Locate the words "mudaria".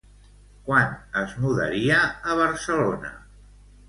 1.43-1.99